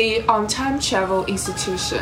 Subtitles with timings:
[0.00, 2.00] the on-time travel institution.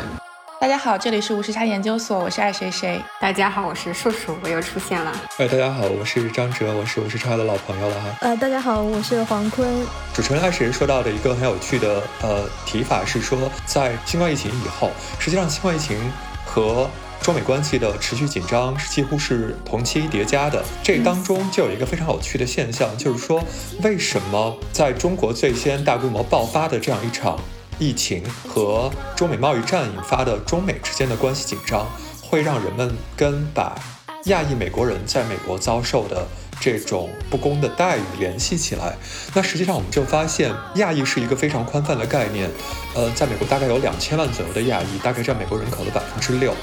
[0.61, 3.01] 大家好，这里是无时差研究所，我是爱谁谁。
[3.19, 5.11] 大家好，我是树树，我又出现了。
[5.37, 8.15] 哎，大家好，我是张哲，我是无时差的老朋友了哈。
[8.21, 9.67] 呃，大家好，我是黄坤。
[10.13, 15.97] 主持人爱谁说到的一个很有趣的呃提法是说，在新冠疫情以后，实际上新冠疫情
[16.45, 16.89] 和
[17.21, 20.63] 中美关系的持续紧张是几乎是同期叠加的。
[20.81, 23.43] 这当中就有一个非常有趣的现象，就是说
[23.83, 27.37] 为什么在中国最先大规模爆发的这样一场。
[27.79, 31.87] 疫情和中美贸易战引发的中美之间的关系紧张，
[32.21, 33.73] 会让人们跟把
[34.25, 36.27] 亚裔美国人在美国遭受的
[36.59, 38.97] 这种不公的待遇联系起来。
[39.33, 42.49] 那实际上我们就发现，亚裔是一个非常宽泛的概念。
[42.93, 46.53] 呃，在美国大概有两千万左右的亚裔，大概占美国人口的百分之六。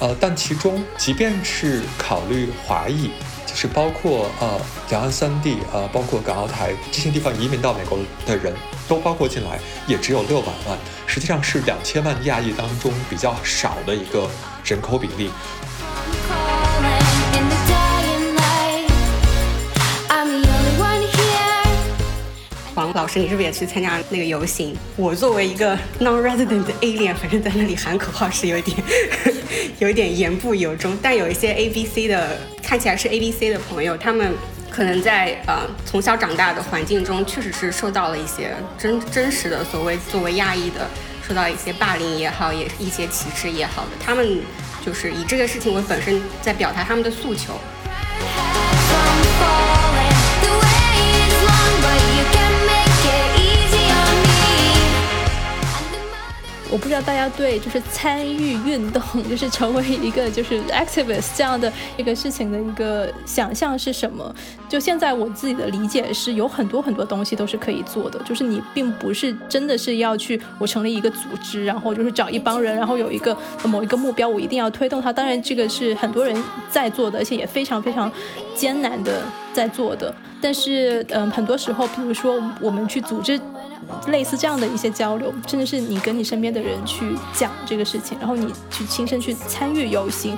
[0.00, 3.10] 呃，但其中即便是考虑华裔。
[3.46, 8.54] 就是包括呃两岸三地呃包括港澳台这些地方移民到美国的人
[8.86, 14.30] 都包括进来，也只有六百万，实际上是两千万亚裔当中比较少的一个
[14.62, 15.30] 人口比例。
[22.98, 24.76] 老师，你是不是也去参加那个游行？
[24.96, 28.76] 我作为一个 non-resident alien，反正在那里喊口号是有点
[29.78, 30.98] 有一点言不由衷。
[31.00, 34.34] 但有一些 A B C 的看起来是 A B C 的朋友，他们
[34.68, 40.90] 可能在呃从小长大的环境中，确实是受到了一些真真实的所谓作为亚裔的
[41.26, 44.40] 受到一些霸凌也好，也一些歧视也好的，他们
[44.84, 47.60] 就是以这个事情为本身在表达他们的诉求。
[56.70, 64.34] 我不知道大家对就是参与运动，就是成为一个就是 activist 这样的一个事情的一个想象是什么？
[64.68, 75.10] 就现在我自己的理解是有很多很多东西都是可以做的，就是你并不是真的是要去我成立一个组织，然后就是找一帮人，然后有一个某一个目标，我一定要推动它。
[75.10, 76.36] 当然这个是很多人
[76.70, 78.12] 在做的，而且也非常非常
[78.54, 79.22] 艰难的
[79.54, 80.14] 在做的。
[80.40, 83.40] 但是嗯，很多时候，比如说我们去组织。
[84.08, 90.36] 类似这样的一些交流，甚至是你跟你身边的人去讲这个事情，然后你去亲身去参与游行。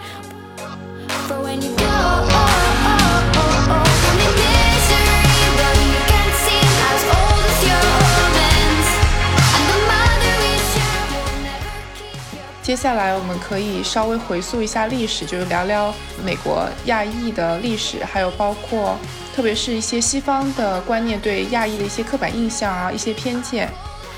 [12.71, 15.93] 接下来我们可以稍微回溯一下历史，就是聊聊
[16.25, 18.97] 美国亚裔的历史，还有包括。
[19.35, 23.69] 特别是一些西方的观念对亚裔的一些刻板印象啊，一些偏见，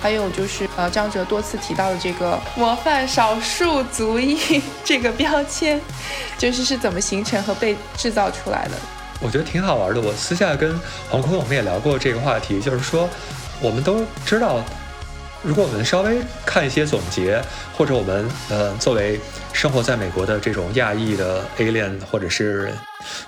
[0.03, 5.81] 还有就是呃张哲多次提到的这个 模范少数族裔这个标签，
[6.37, 8.73] 就是是怎么形成和被制造出来的？
[9.23, 10.01] 我觉得挺好玩的。
[10.03, 13.09] 我私下跟黄坤我们也聊过这个话题，就是说
[13.63, 14.63] 我们都知道，
[15.43, 17.43] 如果我们稍微看一些总结，
[17.77, 19.19] 或者我们呃作为
[19.53, 22.73] 生活在美国的这种亚裔的 alien 或者是。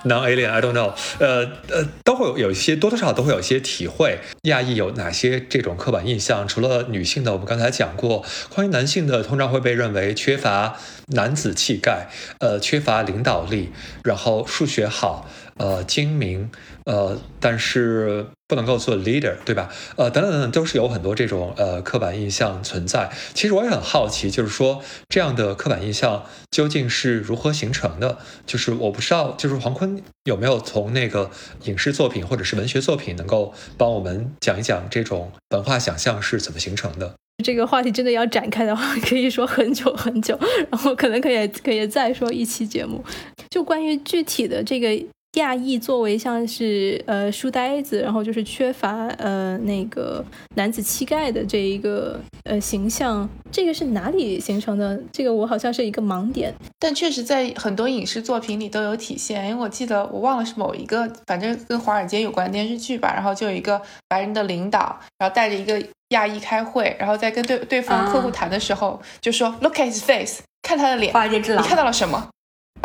[0.05, 0.93] Non-alien，I don't know。
[1.19, 4.19] 呃呃，都会有有一些多多少少都会有一些体会。
[4.43, 6.47] 亚裔有哪些这种刻板印象？
[6.47, 8.23] 除了女性的，我们刚才讲过。
[8.47, 10.77] 关于男性的，通常会被认为缺乏
[11.07, 12.07] 男子气概，
[12.39, 13.73] 呃，缺乏领导力，
[14.05, 15.29] 然后数学好，
[15.59, 16.49] 呃，精明，
[16.85, 18.27] 呃，但是。
[18.47, 19.73] 不能够做 leader，对吧？
[19.95, 23.11] 呃，等等等等，都是有很多这种呃刻板印象存在。
[23.33, 28.19] 其实我也很好奇，就是说这样的刻板印象究竟是如何形成的？
[28.45, 31.31] 就是我不知道，就是黄坤有没有从那个
[31.63, 37.15] 影视作品或者是文学作品能够帮我们讲一讲这种文化想象是怎么形成的？
[37.43, 40.39] 这个话题真的要展开的话，可以说很久很久，
[40.69, 43.03] 然后可能可以可以再说一期节目，
[43.49, 45.07] 就关于具体的这个。
[45.35, 50.23] 亚裔作为像是呃书呆子，然后就是缺乏呃那个
[50.55, 55.01] 男子气概的这一个呃形象，这个是哪里形成的？
[55.11, 59.49] 这个我好像是一个盲点，但确实在很多影视作品里都有体现。
[59.49, 72.29] 因为我记得我忘了是某一个，反正跟华尔街有关的电视剧吧，然后就有一个白人的领导，然后带着一个亚裔开会，然后在跟对对方客户谈的时候，就说 Look at his face，看他的脸，华尔街之狼你看到了什么？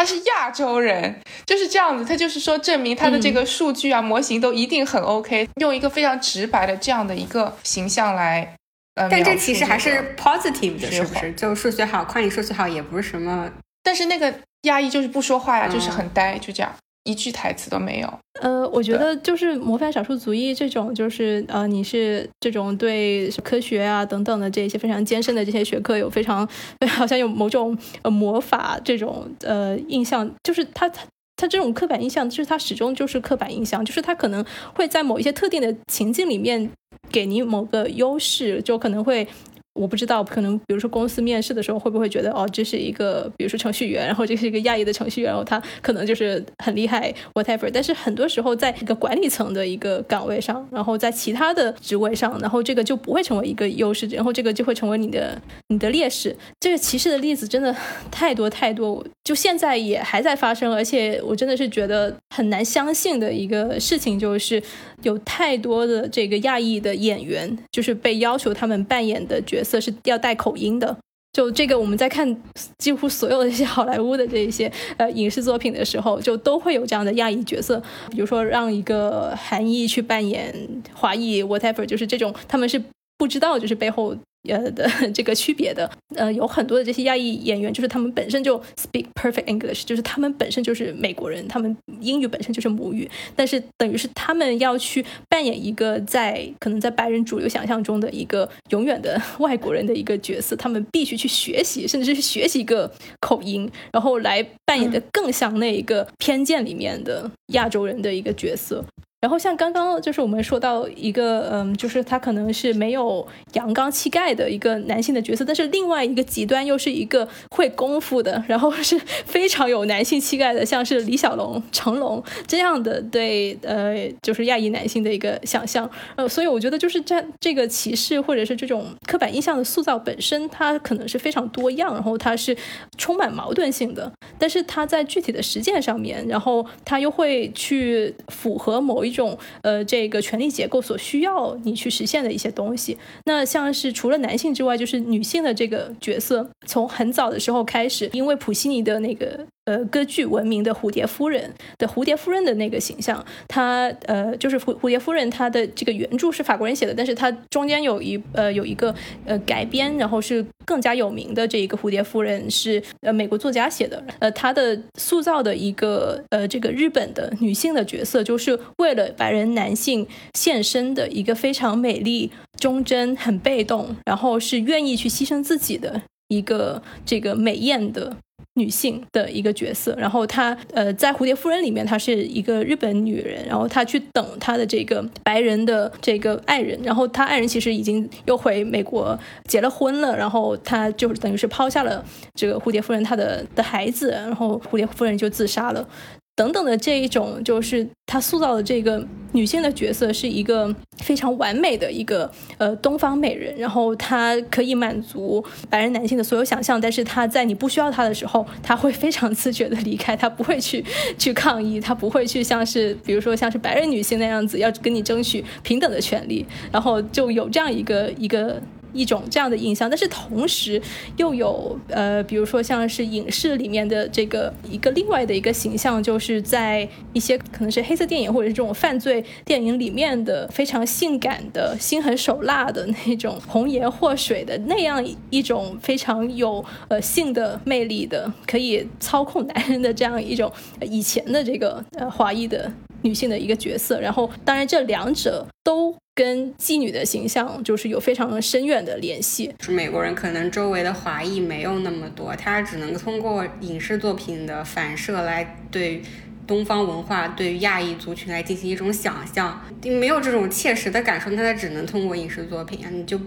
[0.01, 2.03] 他是亚洲人，就是这样子。
[2.03, 5.47] 他就是说，证明他的这个数据啊、模型都一定很 OK。
[5.57, 8.57] 用一个非常直白的这样的一个形象来，
[8.95, 11.31] 呃，但这其实还是 positive 的，是不是？
[11.33, 13.51] 就数学好，夸你数学好也不是什么。
[13.83, 14.33] 但是那个
[14.63, 16.75] 亚裔就是不说话呀，就是很呆，就这样。
[17.05, 18.13] 一句台词都没有。
[18.41, 26.49] 呃，我觉得就是模范少数族裔这种，就是呃，你是这种对科学啊等等的这些非常艰深的这些学科有非常
[26.89, 31.03] 好像有某种呃魔法这种呃印象，就是他他
[31.37, 34.45] 他这种刻板印象，就是他始终就是刻板印象，就是他可能
[34.75, 36.71] 会在某一些特定的情境里面
[37.11, 39.27] 给你某个优势，就可能会。
[39.75, 47.71] 我不知道，可能比如说公司面试的时候会不会觉得哦，这是一个比如说程序员，然后这是一个亚裔的程序员，然后他可能就是很厉害，whatever。
[47.73, 56.37] 但是很多时候在一个管理层的一个岗位上，然后在其他的职位上，然后这个就不会成为一个优势，然后这个就会成为你的你的劣势。
[56.59, 57.75] 这个歧视的例子真的
[58.11, 64.61] 太 多太多，就现在也还在发生，而且我真的是觉得很难相信的一个事情就是
[65.05, 70.97] 有太多的这个亚裔的演员，就是被要求他们扮演的角色是要带口音的。
[71.33, 72.43] 就这个，我们在看
[72.79, 77.81] 几乎所有的一些好莱坞的这一些呃影视作品的时候，就都会有这样的亚裔角色，
[78.11, 80.53] 比如说让一个韩裔去扮演
[80.93, 82.83] 华裔，whatever，就是这种他们是
[83.21, 84.17] 不知道就是背后。
[84.49, 93.07] 呃的这个区别的，呃，有很多的这些亚裔演员，就是他们本身就 speak perfect English，就是他们本身就是美国人，他们英语本身就是母语，
[93.37, 102.91] 但是等于是他们要去扮演一个在可能在白人主流想象中的一个永远的外国人的一个角色，他们必须去学习，甚至是学习一个
[103.21, 108.83] 口音，然后来扮演的更像那一个偏见里面的亚洲人的一个角色。
[109.21, 125.89] 然后像刚刚就是我们说到一个，嗯，就是他可能是没有阳刚气概的一个男性的角色，但是另外一个极端又是一个会功夫的，然后是 非常有男性气概的，像是李小龙、成龙这样的对，呃，就是亚裔男性的一个想象。
[126.17, 132.57] 呃，所以我觉得就是这这个歧视或者是这种刻板印象的塑造本身，它可能是非常多样，然后它是
[132.97, 139.10] 充满矛盾性的，但是它在具体的实践上面，然后它又会去符合某一。
[139.11, 142.97] 一种呃，这个权力结构所需要你去实现的一些东西。
[143.25, 149.45] 那像是除了男性之外，就是女性的这个角色，从很早的时候开始，因为普西尼的那个。
[149.71, 158.93] 呃，歌剧闻名的蝴蝶夫人的蝴蝶夫人的那个形象，她呃，就是蝴蝴蝶夫人，她的这个原著是法国人写的，但是她中间有一呃有一个
[159.25, 178.17] 呃改编，然后是更加有名的这一个蝴蝶夫人是呃美国作家写的，呃，她的塑造的一个呃这个日本的女性的角色，就是为了白人男性献身的一个非常美丽、忠贞、很被动，然后是愿意去牺牲自己的一个这个美艳的。
[178.61, 192.05] 女性的一个角色，然后她呃，在《蝴蝶夫人》里面，她是一个日本女人，然后她去等她的这个白人的这个爱人，然后她爱人其实已经又回美国结了婚了，然后她就等于是抛下了
[192.35, 195.89] 这个蝴蝶夫人她的的孩子，然后蝴蝶夫人就自杀了。
[196.37, 210.83] 等等的这一种，就是他塑造的这个女性的角色是一个非常完美的一个呃东方美人，然后她可以满足白人男性的所有想象，但是她在你不需要她的时候，她会非常自觉的离开，她不会去
[211.19, 218.61] 去抗议，她不会去像是比如说像是白人女性那样子要跟你争取平等的权利，然后就有这样一个一个。
[218.93, 220.81] 一种这样的印象，但是同时
[221.17, 240.51] 又有呃，比如说像是影视里面的这个一个另外的一个形象，就是在一些可能是黑色电影或者是这种犯罪电影里面的非常性感的心狠手辣的那种红颜祸水的那样一种非常有呃性的魅力的，可以操控男人的这样一种
[240.83, 242.71] 以前的这个呃华裔的
[243.03, 244.01] 女性的一个角色。
[244.01, 245.97] 然后，当然这两者都。
[246.13, 249.51] 跟妓女的形象就是有非常深远的联系。
[249.61, 256.03] 是美国人可能周围的华裔没有那么多，他只能通过影视作品的反射来对
[256.47, 263.19] 东方文化、对亚裔族群来进行一种想象，你没有这种切实的感受，那他只能通过影视作品啊，你就。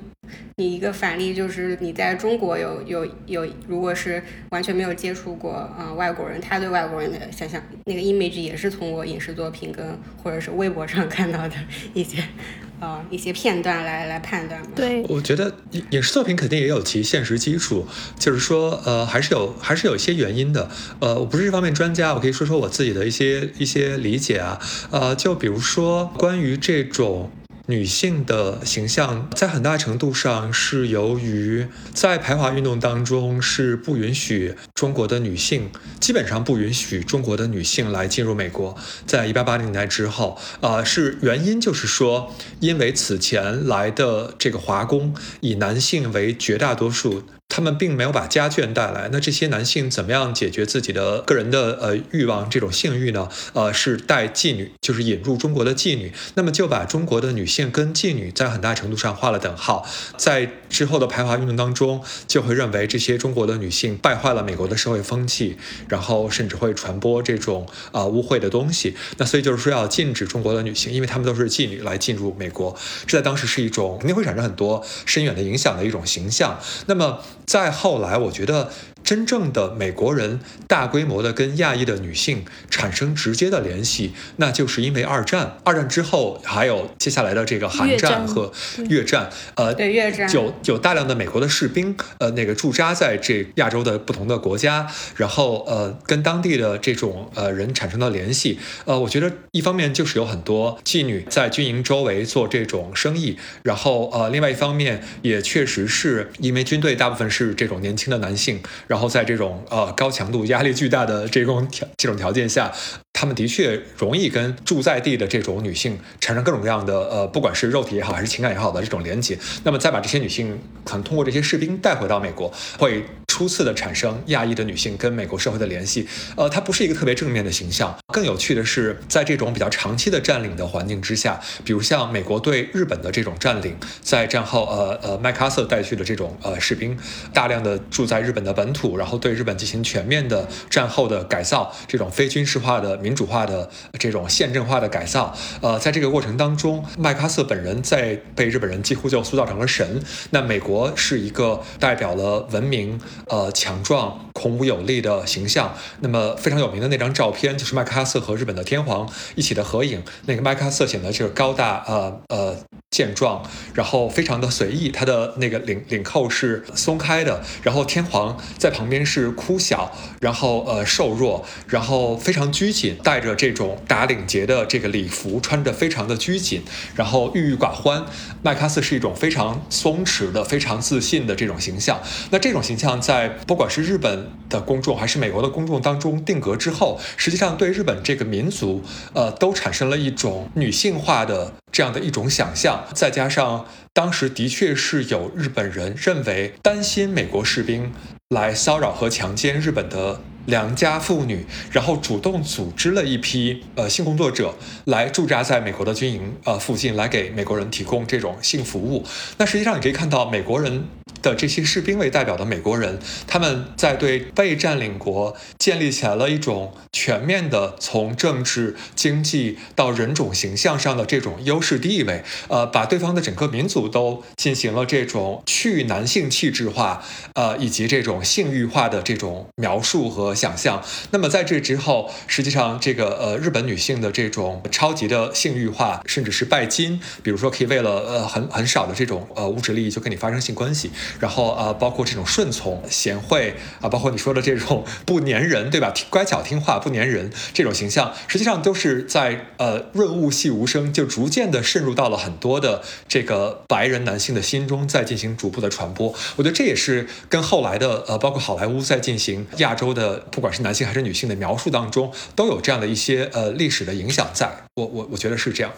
[0.58, 4.22] 你一个反例就是你在中国有有有，如果是
[4.52, 11.56] 完全没有接触过呃外国人，他对外国人的想象那个 image 也是通过影视作品跟或者是微博上看到的
[11.94, 12.24] 一些
[12.80, 14.62] 呃一些片段来来判断。
[14.76, 17.88] 对，我觉得影影视作品肯定也有其现实基础，
[18.20, 20.70] 就是说呃还是有还是有一些原因的。
[21.00, 24.60] 呃，我不是这方面专家，我可以说说我自己的一些一些理解啊。
[24.92, 27.32] 呃，就比如说关于这种。
[27.68, 38.76] 女性的形象在很大程度上是由于在排华运动当中是不允许中国的女性，基本上不允许中国的女性来进入美国。
[39.08, 47.24] 在一八八零年代之后，啊，是原因就是说，因为此前来的这个华工以男性为绝大多数。
[47.50, 49.10] 他们并没有把家眷带来。
[49.12, 53.30] 那这些男性怎么样解决自己的个人的呃欲望，这种性欲呢？
[53.54, 56.12] 呃，是带妓女，就是引入中国的妓女。
[56.34, 59.88] 那么就把中国的女性跟妓女在很大程度上画了等号。
[60.18, 65.56] 在之后的排华运动当中，就会认为这些中国的女性败坏了美国的社会风气，
[65.88, 68.96] 然后甚至会传播这种啊污秽的东西。
[69.18, 76.60] 那所以就是说要禁止中国的女性，因为她们都是妓女来进入美国，这在当时是一种肯定会产生很多深远的影响的一种形象。
[76.88, 78.70] 那么再后来，我觉得。
[79.04, 85.58] 真正的美国人大规模的跟亚裔的女性产生直接的联系，那就是因为二战。
[85.64, 88.52] 二战之后，还有接下来的这个韩战和
[88.90, 98.60] 越战，呃，对越战有有大量的美国的士兵，呃，那个驻扎在这亚洲的不同的国家，然后呃，跟当地的这种呃人产生了联系。
[98.86, 108.62] 呃，我觉得一方面就是有很多妓女在军营周围做这种生意，然后呃，另外一方面也确实是因为军队大部分是这种年轻的男性。
[108.94, 112.72] 然后在这种呃高强度、压力巨大的这种条这种条件下，
[113.12, 119.36] 他们的确容易跟住在地的这种女性产生各种各样的呃，不管是肉体也好，还是情感也好的这种连接。
[119.64, 123.04] 那么再把这些女性可能通过这些士兵带回到美国，会。
[123.34, 127.92] 初次的产生亚裔的女性跟美国社会的联系，呃，它不是一个特别正面的形象。
[128.14, 136.96] 更有趣的是，在这种比较长期的占领的环境之下，比如像美国对日本的这种占领，在战后，呃呃，麦克阿瑟带去的这种呃士兵，
[137.34, 150.00] 大量的住在日本的本土，然后对日本进行全面的战后的改造，这种非军事化的民主化的这种宪政化的改造，呃，在这个过程当中，麦克阿瑟本人在被日本人几乎就塑造成了神。
[150.30, 153.02] 那美国是一个代表了文明。
[153.28, 155.74] 呃，强壮、孔武有力的形象。
[156.02, 160.04] 那么非常有名的那张照片，就是麦克阿瑟和日本的天皇一起的合影。
[160.26, 162.58] 那个麦克阿瑟显得是高大，呃呃。
[162.94, 163.42] 健壮，
[163.74, 176.62] 然后非常的随意，他的那个领领扣是松开的，然后天皇在旁边是哭小，然后呃瘦弱，然后非常拘谨，带着这种打领结的这个礼服，穿着非常的拘谨，
[176.94, 178.06] 然后郁郁寡欢。
[178.44, 182.00] 麦克阿瑟是一种非常松弛的、非常自信的这种形象。
[182.30, 188.84] 那这种形象在不管是日本的公众还是美国的公众当中定格之后，实际上对日本这个民族，
[189.14, 191.54] 呃，都产生了一种女性化的。
[191.74, 197.94] 这样的一种想象，再加上当时的确是有日本人认为担心美国士兵
[198.30, 209.06] 来骚扰和强奸日本的良家妇女，然后主动组织了一批呃性工作者来驻扎在美国的军营呃附近，来给美国人提供这种性服务。
[209.38, 210.86] 那实际上你可以看到美国人。
[211.22, 227.02] 的这些士兵为代表的美国人，他们在对被占领国建立起来了一种全面的从政治、经济到人种形象上的这种优势地位，呃，把对方的整个民族都进行了这种去男性气质化，
[227.36, 230.84] 呃，以及这种性欲化的这种描述和想象。
[231.12, 240.92] 那么在这之后，实际上这个呃日本女性的这种超级的性欲化，甚至是拜金，比如说可以为了呃很很少的这种呃物质利益就跟你发生性关系。
[241.20, 245.94] 然后呃，包括这种顺从、贤惠啊，包括你说的这种 不粘人，对吧？
[246.10, 256.14] 乖巧听话、不粘人这种形象，实际上都是在呃润物细无声，就逐渐的渗入到了很多的这个白人男性的心中，在进行逐步的传播。
[256.36, 264.50] 我觉得这也是跟后来的呃，包括好莱坞在进行亚洲的，不管是男性还是女性的描述当中，都有这样的一些呃历史的影响在。
[264.76, 265.72] 我我我觉得是这样。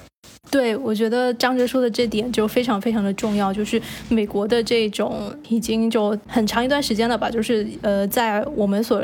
[0.51, 9.03] 对，我觉得张哲说的这点就非常非常的重要，就是美国的这种已经就很长一段时间了吧，就是呃，在我们所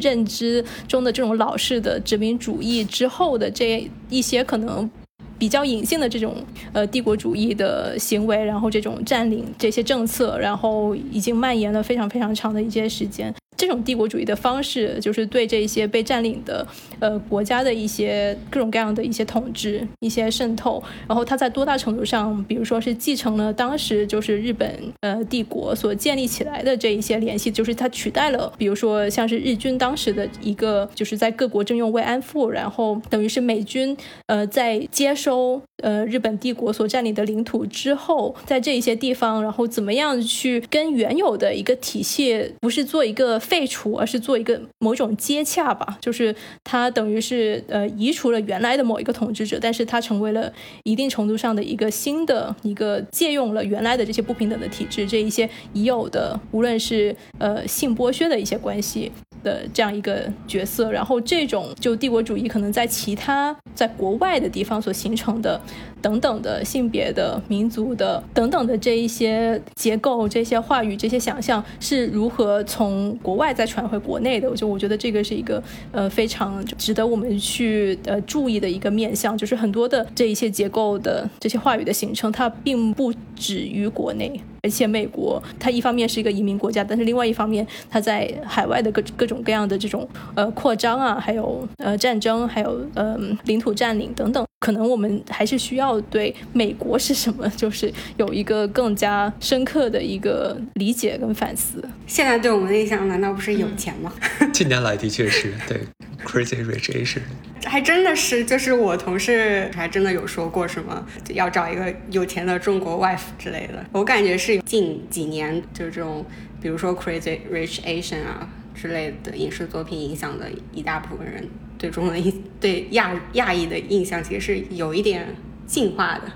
[0.00, 4.90] 认知中的这种老式的殖民主义之后的这一些可能
[5.38, 6.34] 比较隐性的这种
[6.72, 13.32] 呃帝国主义的行为，然后这种占领这些政策，然后已经蔓延了非常非常长的一些时间。
[13.60, 16.66] 这种帝国主义的方式，就是对这些被占领的
[16.98, 20.82] 呃国家的一些各种各样的一些统治、一些渗透。
[21.06, 43.38] 然后它在多大程度上，比如说是继承了当时就是日本呃帝国所建立起来的这一些联系，就是它取代了，比如说像是日军当时的一个就是在各国征用慰安妇，然后等于是美军呃在接收呃日本帝国所占领的领土之后，在这一些地方，然后怎么样去跟原有的一个体系，不是做一个。
[43.50, 50.52] 废除，而是做一个某种接洽吧，就是它等于是呃移除了原来的某一个统治者，但是它成为了
[50.84, 59.10] 一定程度上的一个新的一个借用了原来的这些不平等的体制，这一些已有的无论是呃性剥削的一些关系。
[59.42, 65.60] 的这样一个角色，然后这种就帝国主义可能在其他在国外的地方所形成的
[66.00, 74.48] 等等的性别的、民族的等等的这一些结构、这些话语、这些想象是如何从国外再传回国内的。
[74.50, 84.40] 我就我觉得这个是一个呃非常值得我们去呃注意的一个面向，就是很多的这一些结构的这些话语的形成，它并不止于国内。
[84.62, 101.82] 而且美国，它一方面是一个移民国家，但是另外一方面，它在海外的各各种各样的这种呃扩张啊，还有呃战争，还有呃领土占领等等，可能我们还是需要对美国是什么，就是有一个更加深刻的一个理解跟反思。
[102.06, 104.12] 现在对我们的印象难道不是有钱吗？
[104.52, 105.80] 近年来的确是对
[106.26, 107.22] Crazy Rich Asian。
[107.64, 113.82] 还真的是，就是我同事还真的有说过什么要找一个有钱的中国 wife 之类的。
[113.92, 116.22] 我感觉是近几年就是这种，
[116.60, 121.48] 比如说 Crazy Rich Asian 啊之类的影视作品影响的一大部分人
[121.80, 125.34] 对中文的印对亚亚裔的印象，其实是有一点
[125.66, 126.30] 进化的。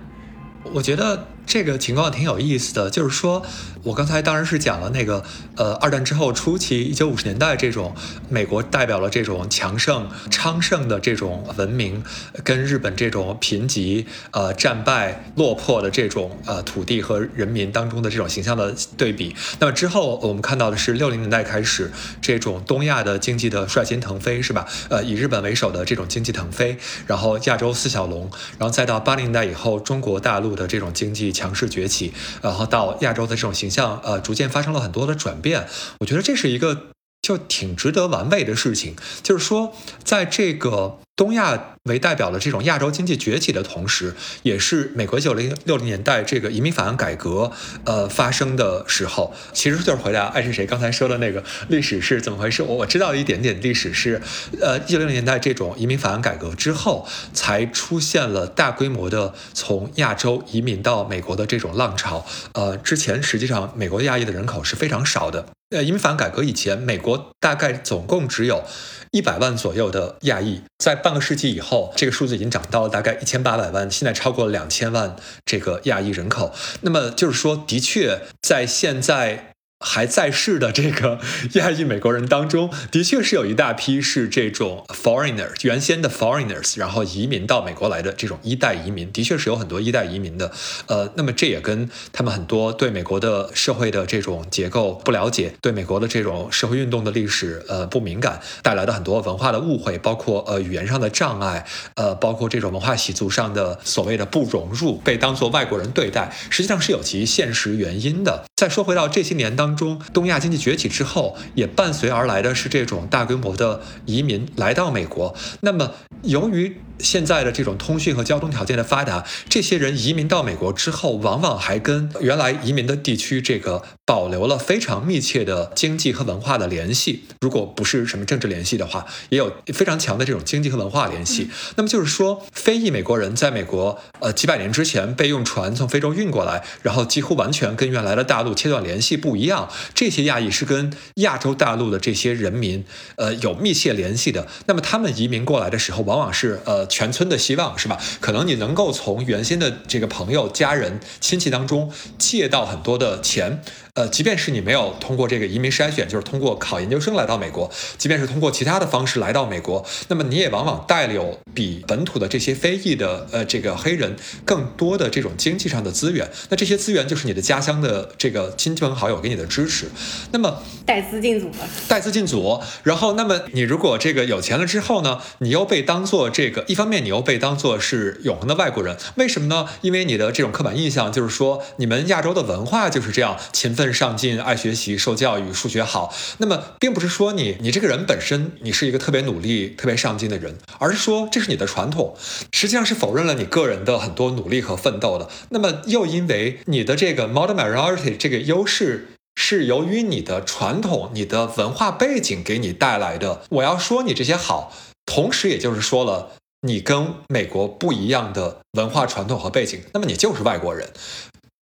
[0.73, 1.29] 我觉得。
[1.47, 3.45] 这个情况挺有意思的，就是说，
[3.83, 5.23] 我刚才当然是讲了那个，
[5.57, 7.95] 呃，二战之后初期，一九五十年代这种
[8.29, 12.03] 美国代表了这种强盛昌盛的这种文明，
[12.43, 19.37] 跟日本这种贫瘠、呃战败落魄的这种呃土地和人民当中的这种形象的对比。
[19.61, 24.67] 那么之后我们看到的是六零年代开始这种东亚的经济的率先腾飞，是吧？
[24.89, 31.34] 呃，以日本为首的这种经济腾飞，然后亚洲四小龙，然后再到八零年代以后中国大陆的这种经济。
[31.35, 35.67] 强势崛起，然后到亚洲的这种形象，呃，逐渐发生了很多的转变。
[35.99, 36.94] 我觉得这是一个
[37.25, 40.99] 就挺值得玩味的事情，就是说，在这个。
[41.16, 47.52] 东亚为代表的这种亚洲经济崛起的同时，也是美国九零六零年代这个移民法案改革
[47.85, 52.64] 呃发生的时候，其实就是回答爱是谁刚才说的那个历史是怎么回事。
[52.64, 54.21] 我我知道一点点历史是，
[54.61, 62.26] 呃，一九六零年代这种移民法案改革之后，才出现了大规模的从亚洲移民到美国的这种浪潮。
[62.54, 65.47] 呃，之前实际上美国亚裔的人口是非常少的。
[65.71, 68.62] 呃，移民法改革以前，美国大概总共只有。
[69.11, 76.52] 一百万左右的亚裔，在半个世纪以后，这个数字已经涨到了大概一千八百万，现在超过了两千万这个亚裔人口。
[76.80, 79.53] 那么就是说，的确在现在。
[79.85, 81.21] 还在世的这个
[81.55, 90.50] 亚裔美国人当中，的确是有一大批是这种 foreigners，原先的 foreigners，然后移民到美国来的这种一代移民，的确是有很多一代移民的。
[90.87, 108.45] 呃，那么这也跟他们很多对美国的社会的这种结构不了解，对美国的这种社会运动的历史呃不敏感，带来的很多文化的误会，包括呃语言上的障碍，呃，包括这种文化习俗上的所谓的不融入，被当作外国人对待，实际上是有其现实原因的。
[108.56, 109.74] 再说回到这些年当。
[109.75, 115.34] 中东亚经济崛起之后，也伴随而来的是这种大规模的移民来到美国。
[115.60, 127.25] 那么，由于现在的这种通讯和交通条件的发达，这些人移民到美国之后，往往还跟原来移民的地区这个保留了非常密切的经济和文化的联系。
[127.41, 131.50] 如果不是什么政治联系的话，也有非常强的这种经济和文化联系。
[131.76, 139.69] 那么就是说，非裔美国人在美国，呃，几百年之前被用船从非洲运过来，然后几乎完全跟原来的大陆切断联系不一样。
[139.93, 142.85] 这些亚裔是跟亚洲大陆的这些人民，
[143.17, 144.47] 呃，有密切联系的。
[144.67, 146.83] 那么他们移民过来的时候，往往是呃。
[146.86, 147.99] 全村的希望是吧？
[148.20, 153.62] 可能你能够从原先的这个朋友、家人、亲戚当中借到很多的钱。
[153.95, 166.28] 呃，即便是你没有通过这个移民筛选，就是通过考研究生来到美国，即便是通过其他的方式来到美国，那么你也往往带有比本土的这些非裔的呃这个黑人更多的这种经济上的资源。
[166.49, 169.87] 那这些资源就是你的家乡的这个亲朋好友给你的支持。
[170.33, 172.61] 那么带资进组了，带资进组。
[172.83, 178.97] 然后，那么你如果这个有钱了之后呢，你又被当做这个一方面，你又被当做是永恒的外国人。
[179.15, 179.69] 为什么呢？
[179.83, 183.83] 因为你的这种刻板印象就是说，你们亚洲的文化就是这样勤奋。
[183.92, 192.16] 上进、爱学习、受教育、数学好，那么并不是说你你这个人本身你是一个特别努力、特别上进的人，而是说这是你的传统，
[192.52, 195.28] 实际上是否认了你个人的很多努力和奋斗的。
[195.50, 203.42] 那么又因为你的这个 modern minority 这个优势是由于你的传统、你的文化背景给你带来的。
[203.50, 204.73] 我要说你这些好，
[205.04, 210.88] 同时也就是说了你跟美国不一样的文化传统和背景，那么你就是外国人。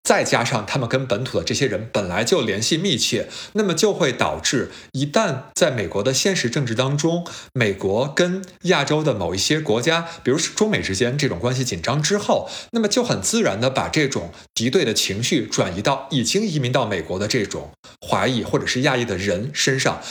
[0.04, 20.02] 再加上他们跟本土的这些人本来就联系密切，那么就会导致一旦在美国的现实政治当中，美国跟亚洲的某一些国家，比如中美之间这种关系紧张之后，那么就很自然的把这种敌对的情绪转移到已经移民到美国的这种华裔或者是亚裔的人身上。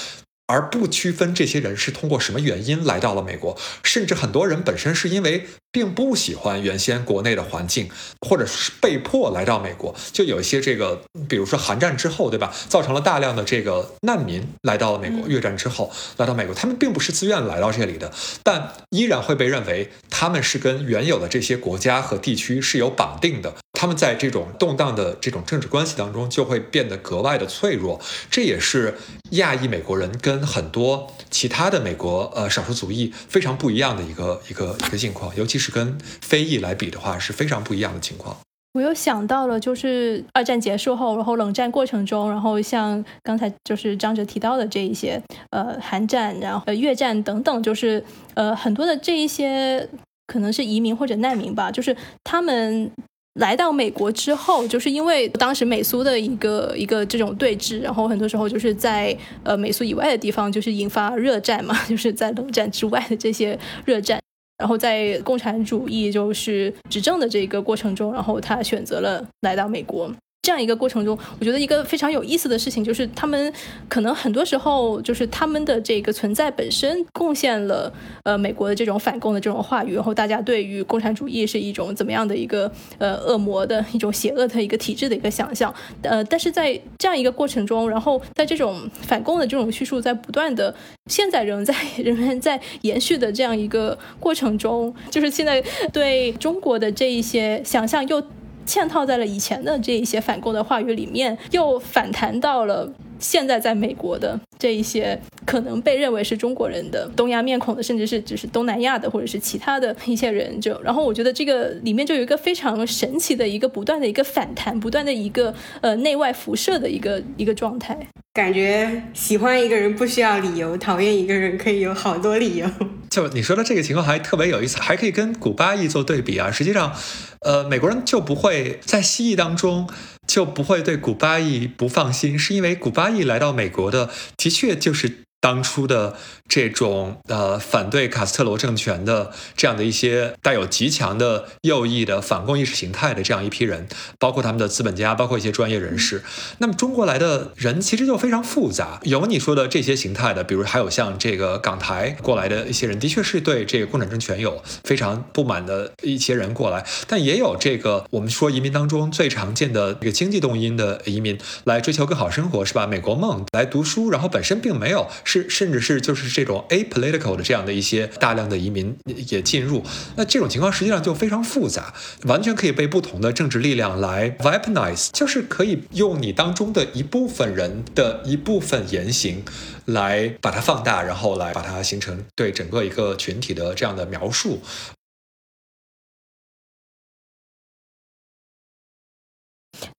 [0.47, 7.89] 而不区分这些人是通过什么原因来到了美国，甚至很多人本身是因为并不喜欢原先国内的环境，
[8.21, 9.95] 或者是被迫来到美国。
[10.13, 12.53] 就有一些这个，比如说韩战之后，对吧？
[12.69, 15.29] 造成了大量的这个难民来到了美国。
[15.29, 23.55] 越战之后来到美国，他们并不是自愿来到这里的，但依然会被认为他们是跟原有的这些国家和地区是有绑定的。
[23.73, 27.99] 他们在这种动荡的这种政治关系当中，就会变得格外的脆弱。
[28.31, 28.99] 这也是
[29.31, 38.37] 亚裔美国人跟很多其他的美国呃少数族裔非常不一样的一个一个一个境况，尤其是跟非裔来比的话，是非常不一样的情况。
[38.73, 48.03] 我又想到了，就是二战结束后，然后冷战过程中，然后像刚才就是张哲提到的这一些，呃，韩战，然后呃越战等等，就是
[48.35, 49.89] 呃很多的这一些
[50.27, 52.91] 可能是移民或者难民吧，就是他们。
[53.35, 64.21] 来到美国之后，就是因为当时美苏的一个一个这种对峙，然后很多时候就是在呃美苏以外的地方，就是引发热战嘛， 就是在冷战之外的这些热战，
[64.61, 70.13] 然后在共产主义就是执政的这个过程中，然后他选择了来到美国。
[70.43, 73.53] 这样一个过程中，我觉得一个非常有意思的事情就是，他们
[73.91, 77.93] 可能很多时候就是他们的这个存在本身贡献了
[78.25, 90.75] 呃美国的这种反共的这种话语，然后大家对于共产主义是一种怎么样的一个呃恶魔的一种邪恶的一个体制的一个想象，呃，但是在这样一个过程中，然后在这种反共的这种叙述在不断的
[91.11, 98.23] 现在仍在仍然在延续的这样一个过程中，就是现在对中国的这一些想象又。
[98.71, 110.61] 嵌套在了以前的这一些反共的话语里面，又反弹到了现在在美国的这一些可能被认为是中国人的东亚面孔的，甚至是只是东南亚的或者是其他的一些人。
[110.61, 117.99] 就然后我觉得这个里面就有一个非常神奇的一个不断的一个反弹，不断的一个呃内外辐射的一个一个状态。
[118.33, 122.71] 感觉喜欢一个人不需要理由，讨厌一个人可以有好多理由。
[123.11, 126.49] 就你说的这个情况还特别有意思，还可以跟古巴裔做对比啊。
[126.49, 126.95] 实际上，
[127.41, 129.89] 呃，美国人就不会在西裔当中
[130.27, 136.17] 就不会对古巴裔不放心，是因为古巴裔来到美国的的确就是当初的。
[136.51, 143.87] 这种呃反对卡斯特罗政权的这样的一些带有极强的右翼的反共意识形态的这样一批人，
[144.19, 146.25] 包括他们的资本家，包括一些专业人士。
[146.59, 162.89] 那么中国来的人其实就非常复杂，有你说的这些形态的，比如还有像这个港台过来的一些人，的确是对这个共产政权有非常不满的一些人过来，但也有这个我们说移民当中最常见的这个经济动因的移民来追求更好生活，是吧？
[162.89, 166.31] 美国梦来读书，然后本身并没有是甚至是就是。
[166.31, 169.85] 这种 apolitical 的这样的一些大量的移民也进入，
[170.17, 179.43] 那这种情况实际上就非常复杂，完全可以被不同的政治力量来 weaponize，就是可以用你当中的一部分人的一部分言行
[179.87, 184.63] 来把它放大，然后来把它形成对整个一个群体的这样的描述。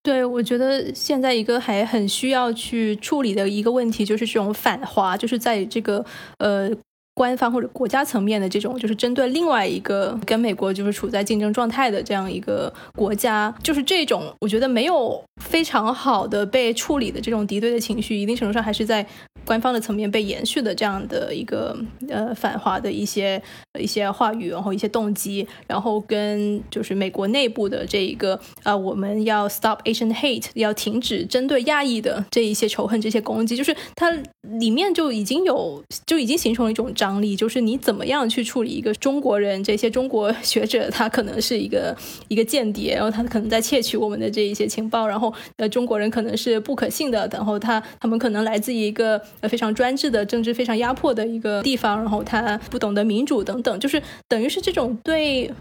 [0.03, 6.05] 对，我觉得现在一个还很需要去处理的一个问题，就是这种反华，就是在这个
[6.39, 6.69] 呃。
[7.13, 19.05] 官方或者国家层面的这种，就是针对另外一个跟美国就是处在竞争状态的这样一个国家，就是这种我觉得没有非常好的被处理的这种敌对的情绪，一定程度上还是在
[19.45, 23.41] 官方的层面被延续的这样的一个呃反华的一些
[23.77, 34.09] 一些话语，然后一些动机，然后跟就是美国内部的这一个呃我们要 stop Asian hate，要停止针对亚裔的这一些仇恨、这些攻击，就是它
[34.41, 36.89] 里面就已经有就已经形成了一种。
[37.01, 39.63] 张力就是你怎么样去处理一个中国人？
[39.63, 41.97] 这些中国学者他可能是一个
[42.29, 55.51] 一个间谍，然后他可能在窃取我们的这一些情报，然后呃中国人可能是不可信的，然后他他们可能来自一个呃非常专制的政治非常压迫的一个地方，然后他不懂得民主等等，就是等于是这种对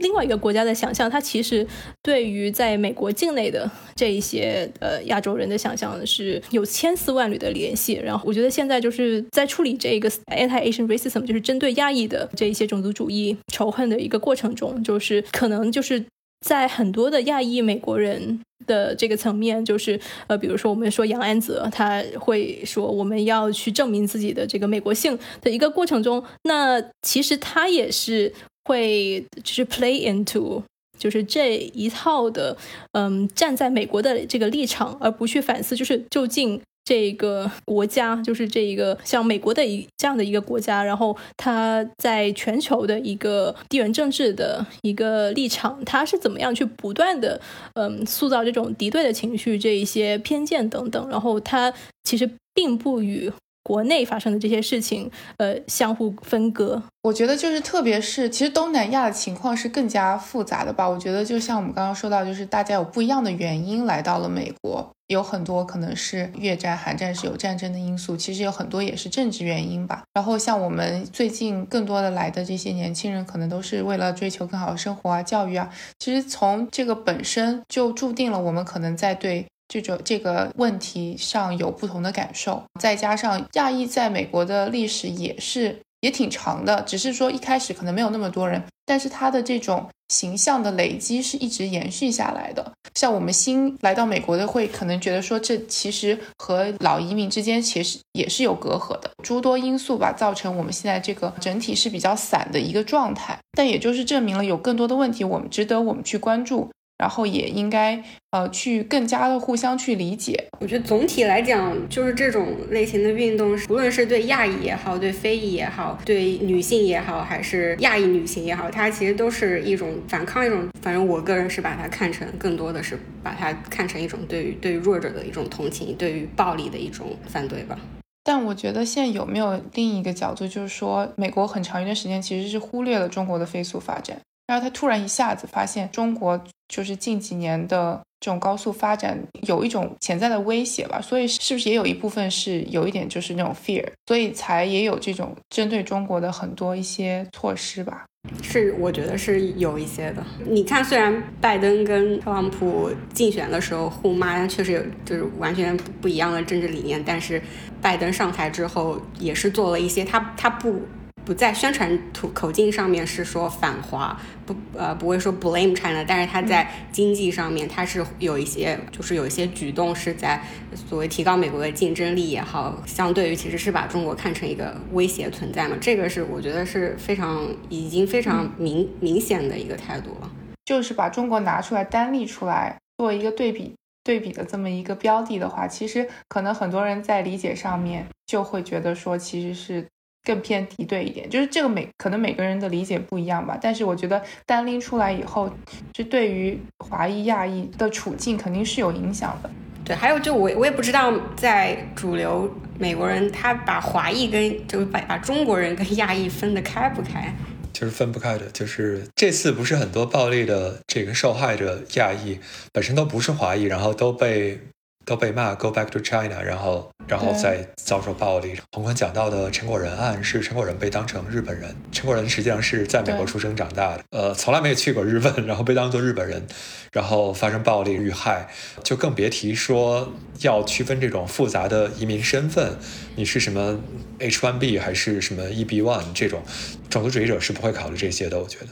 [0.00, 1.66] 另外一个国家的想象，它其实
[2.02, 7.94] 对于在美国境内的这一些呃亚洲人的想象是有千丝万缕的联系。
[8.04, 10.89] 然后我觉得现在就是在处理这个 anti Asian。
[10.90, 16.04] Racism 就是针对亚裔的这一些种族主义仇恨的一个过程中，就是可能就是
[16.46, 28.32] 在很多的亚裔美国人的这个层面，就是呃，比如说我们说杨安泽，他会说我们要去证明自己的这个美国性的一个过程中，那其实他也是
[28.64, 30.62] 会就是 play into
[30.98, 32.56] 就是这一套的，
[32.92, 36.60] 嗯，站在美国的这个立场，而不去反思，就是究竟。
[36.84, 47.40] 这个国家就是这一个像美国的一这样的一个国家，然后它在全球的一个地缘政治的一个立场，它是怎么样去不断的
[47.74, 53.30] 嗯塑造这种敌对的情绪、这一些偏见等等，然后它其实并不与
[53.62, 56.82] 国内发生的这些事情，呃，相互分割。
[57.02, 60.88] 我觉得就是，特别是其实东南亚的情况是更加复杂的吧。
[60.88, 70.02] 我觉得就像我们刚刚说到，就是大家有不一样的原因来到了美国，有很多可能是越战、韩战是有战争的因素，其实有很多也是政治原因吧。
[70.12, 75.70] 然后像我们最近更多的来的这些年轻人，可能都是为了追求更好的生活啊、教育啊。
[75.98, 79.46] 其实从这个本身就注定了我们可能在对。
[79.70, 92.72] 这种这个问题上有不同的感受，再加上亚裔在美国的历史也是也挺长的，只是说一开始可能没有那么多人，但是他的这种形象的累积是一直延续下来的。
[92.96, 103.38] 像我们新来到美国的，会可能觉得说这其实和老移民之间其实也是有隔阂的，诸多因素吧，造成我们现在这个整体是比较散的一个状态。
[103.52, 106.68] 但也就是证明了有更多的问题，我们值得我们去关注。
[107.00, 110.44] 然后也应该呃去更加的互相去理解。
[110.60, 127.78] 我觉得总体来讲，就是这种类型的运动，无论是对亚裔也好，对非裔也好，对女性也好，还是亚裔女性也好，它其实都是一种反抗，一种反正我个人是把它看成更多的是把它看成一种对于对于弱者的一种同情，对于暴力的一种反对吧。
[128.22, 134.20] 但我觉得现在有没有另一个角度，就是说美国很长一段时间其实是忽略了中国的飞速发展。
[134.50, 148.04] 然后他突然一下子发现，中国就是近几年的这种高速发展有一种潜在的威胁吧，所以是不是也有一部分是有一点就是那种 fear，所以才也有这种针对中国的很多一些措施吧？
[148.42, 150.24] 是，我觉得是有一些的。
[150.44, 157.40] 你看，虽然拜登跟特朗普竞选的时候互骂，确实有就是完全不一样的政治理念，但是
[157.80, 160.82] 拜登上台之后也是做了一些他他不。
[161.30, 170.42] 不在宣传途口径上面是说反华，不呃不会说 blame China，但是他在经济上面他是有一些就是有一些举动是在
[170.74, 180.28] 所谓提高美国的竞争力也好，相对于其实是把中国看成一个威胁存在嘛，这个是我觉得是非常已经非常明明显的一个态度了，
[180.64, 189.86] 就是把中国拿出来单立出来做一个对比对比的这么一个标的的话，其实可能很多人在理解上面就会觉得说其实是。
[190.22, 193.58] 更偏敌对一点，就是这个每可能每个人的理解不一样吧。
[193.60, 195.50] 但是我觉得单拎出来以后，
[195.92, 199.50] 就对于华裔、亚裔的处境肯定是有影响的。
[199.84, 207.34] 对，还有就我我也不知道，在主流美国人他把华裔跟就把把中国人跟亚裔分得开不开？
[207.72, 208.46] 就是分不开的。
[208.50, 212.38] 就是这次不是很多暴力的这个受害者亚裔
[212.72, 214.60] 本身都不是华裔，然后都被。
[215.04, 218.54] 都被骂 “Go back to China”，然后，然后再遭受暴力。
[218.72, 226.46] 洪坤讲到的陈果仁案是陈果仁被当成日本人，陈果仁实际上是在美国出生长大的，呃，从来没有去过日本，然后被当做日本人，
[226.92, 228.48] 然后发生暴力遇害，
[228.84, 232.76] 就更别提说要区分这种复杂的移民身份，
[233.16, 233.80] 你是什么
[234.18, 236.42] H1B 还是什么 EB1 这种
[236.88, 238.66] 种族主义者是不会考虑这些的，我觉得。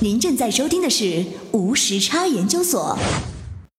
[0.00, 2.98] 您正在收听的是无时差研究所。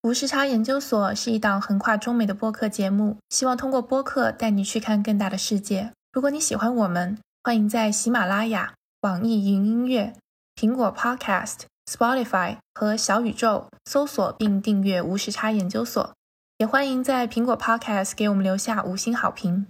[0.07, 5.91] 无时差研究所是一档横跨中美的播客节目，希望通过播客带你去看更大的世界。
[6.13, 10.13] 如果你喜欢我们，欢迎在喜马拉雅、网易云音乐、
[10.55, 16.13] 苹果 Podcast、Spotify 和小宇宙搜索并订阅无时差研究所，
[16.59, 19.67] 也欢迎在苹果 Podcast 给我们留下五星好评。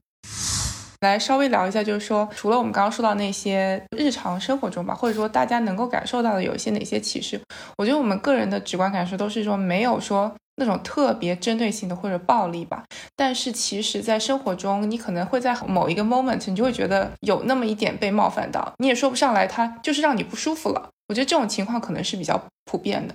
[1.02, 7.40] 来稍微聊一下，就是说，除了我们刚刚说到那些日常生活中吧，或者说大家能够感受到的有一些哪些启示，
[7.78, 12.84] 我觉得我们个人的直观感受都是说，没有说那种特别针对性的或者暴力吧。
[13.16, 20.90] 但是其实，在生活中，你可能会在某一个 moment，你就会觉得有那么一点被冒犯到，你也说不上来，它就是让你不舒服了。
[21.10, 23.14] 我觉得这种情况可能是比较普遍的。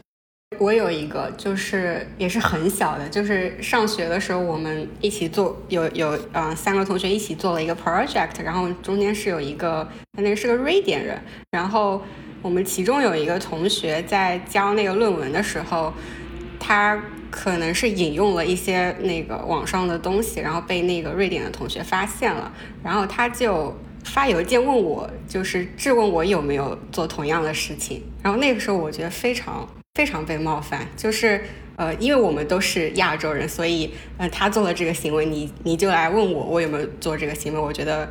[0.59, 12.03] 我有一个，就是也是很小的，就是上学的时候我们一起做，有有嗯三个同学一起做了一个 project，然后中间是有一个，他那个是个瑞典人，然后
[12.41, 15.93] 我们其中有一个同学在交那个论文的时候，
[16.59, 29.69] 他可能是引用了一些那个网上的东西，然后被那个瑞典的同学发现了，然后他就发邮件问我，就是质问我有没有做同样的事情，然后那个时候我觉得非常。
[29.95, 31.43] 非常被冒犯，就是
[31.77, 37.61] 呃，因为我们都是亚洲人，所以呃，他做了这个行为，你你就来问我，我有没有做这个行为？
[37.61, 38.09] 我觉得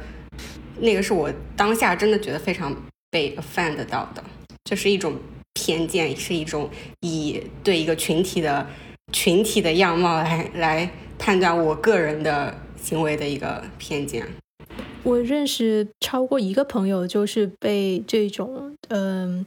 [0.79, 2.75] 那个是我当下真的觉得非常
[3.09, 4.23] 被 offend 到的，
[4.65, 5.15] 就是一种
[5.53, 8.67] 偏见，是一种以对一个群体的
[9.11, 14.27] 群体的样貌来来判断我个人的行为的一个偏见。
[15.03, 19.43] 我认识超过一个朋友，就是被这种嗯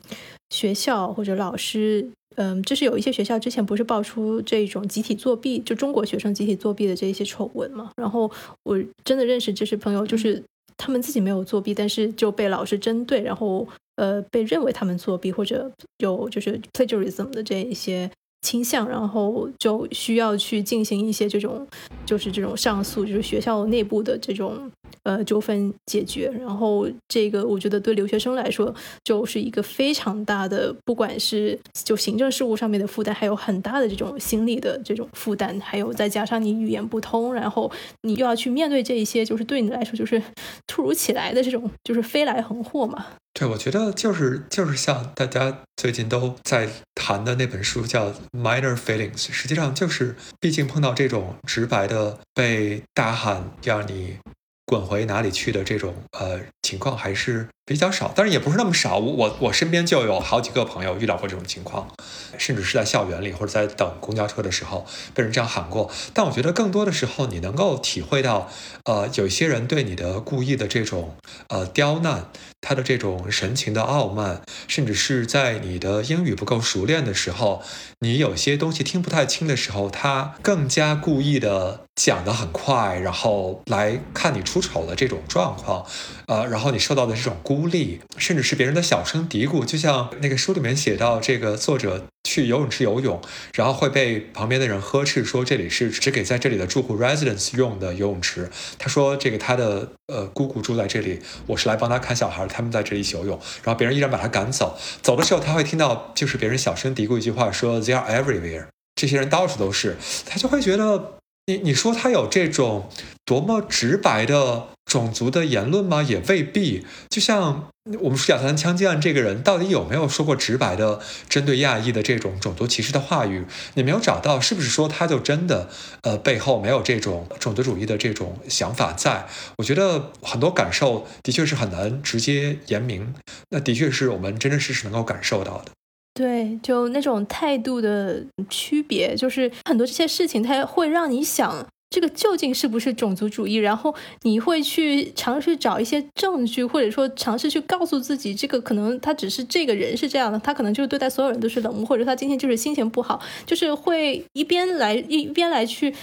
[0.51, 2.11] 学校或者老师。
[2.37, 7.90] 嗯，就是有一些学校之前不是爆出这种集体作弊，就中国学生集体作弊的这一些丑闻嘛。
[7.97, 8.31] 然后
[8.62, 10.42] 我真的认识这些朋友，就是
[10.77, 13.66] 他们自己没有作弊，但是就被老师针对，然后
[13.97, 18.11] 呃被认为他们作弊或者有就是 plagiarism 的这一些。
[18.44, 21.66] 倾向，然后就需要去进行一些这种，
[22.04, 24.70] 就是这种上诉，就是学校内部的这种
[25.04, 26.30] 呃纠纷解决。
[26.38, 40.22] 然后这个我觉得对留学生来说，就是一个非常大的，不管是就行政事务上面的负担，还有很大的这种心理的这种负担，还有再加上你语言不通，然后你又要去面对这一些，就是对你来说就是
[40.66, 43.07] 突如其来的这种，就是飞来横祸嘛。
[43.37, 54.18] 对，我觉得就是就是像大家最近都在谈的那本书叫《Minor Feelings》，实际上就是，毕竟碰到这种直白的被大喊让你
[54.66, 58.98] 滚回哪里去的这种呃情况还是比较少，但是也不是那么少。
[58.98, 61.88] 我我我身边就有好几个朋友遇到过这种情况，
[62.37, 65.90] 甚至是在校园里或者在等公交车的时候被人这样喊过。
[66.12, 68.50] 但我觉得更多的时候，你能够体会到，
[68.85, 71.16] 呃，有一些人对你的故意的这种
[71.48, 72.27] 呃刁难。
[72.66, 77.62] 他的这种神情的傲慢，甚至是在你的英语不够熟练的时候，
[77.98, 85.85] 你有些东西听不太清的时候，他更加故意的讲得很快，然后来看你出丑的这种状况，
[86.27, 93.22] 呃，然后你受到的这种孤孤立，甚至是别人的小声嘀咕，就像那个书里面写到，这个作者去游泳池游泳，
[93.54, 98.50] 然后会被旁边的人呵斥说这里是只给在这里的住户 residents 用的游泳池。
[98.76, 102.44] 他说这个他的呃姑姑住在这里，我是来帮他看小孩。
[102.48, 104.76] 他们在这里游泳，然后别人依然把他赶走。
[105.00, 109.96] 走的时候，他会听到就是别人小声嘀咕一句话，说 “They are everywhere”，这些人到处都是。
[110.26, 111.14] 他就会觉得，
[111.46, 112.88] 你你说他有这种
[113.24, 116.03] 多么直白的种族的言论吗？
[116.03, 116.87] 也未必。
[117.09, 117.70] 就像
[118.01, 123.44] 我们说亚特兰枪击案，这个人到底有没有说过直白的针对亚裔的这种种族歧视的话语？
[123.75, 125.68] 你没有找到，是不是说他就真的
[126.03, 129.27] 呃背后没有这种种族主义的这种想法在？
[129.59, 133.14] 我觉得很多感受的确是很难直接言明，
[133.51, 135.73] 那的确是我们真真实实能够感受到的。
[136.14, 141.66] 对，就那种态度的区别，就是很多这些事情，它会让你想。
[141.94, 143.54] 这个究竟是不是种族主义？
[143.54, 155.94] 然后你会去尝试找一些证据，或者说尝试去告诉自己，这个可能他只是这个人是这样的，他可能就是对待所有人都是冷漠，或者他今天就是心情不好，就是会一边来一边来去。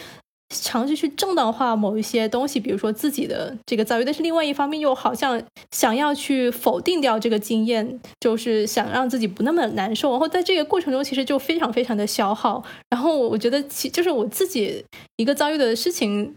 [0.52, 10.12] 尝试去正当化某一些东西，比如说自己的这个遭遇，但是另外一方面又好像想要去否定掉这个经验，就是想让自己不那么难受。
[10.12, 12.64] 然后在这个过程中，其实就非常非常的消耗。
[12.90, 14.84] 然后我觉得，其就是我自己
[15.16, 16.34] 一个遭遇的事情。